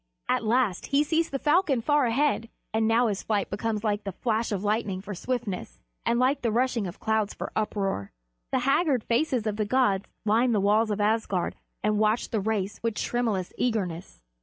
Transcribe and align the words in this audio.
At 0.27 0.43
last 0.43 0.87
he 0.87 1.03
sees 1.03 1.29
the 1.29 1.37
falcon 1.37 1.79
far 1.79 2.07
ahead, 2.07 2.49
and 2.73 2.87
now 2.87 3.05
his 3.05 3.21
flight 3.21 3.51
becomes 3.51 3.83
like 3.83 4.03
the 4.03 4.11
flash 4.11 4.51
of 4.51 4.61
the 4.61 4.65
lightning 4.65 4.99
for 4.99 5.13
swiftness, 5.13 5.79
and 6.07 6.17
like 6.17 6.41
the 6.41 6.51
rushing 6.51 6.87
of 6.87 6.99
clouds 6.99 7.35
for 7.35 7.51
uproar. 7.55 8.11
The 8.51 8.61
haggard 8.65 9.03
faces 9.03 9.45
of 9.45 9.57
the 9.57 9.65
gods 9.65 10.05
line 10.25 10.53
the 10.53 10.59
walls 10.59 10.89
of 10.89 10.99
Asgard 10.99 11.55
and 11.83 11.99
watch 11.99 12.31
the 12.31 12.39
race 12.41 12.79
with 12.81 12.95
tremulous 12.95 13.53
eagerness. 13.59 14.23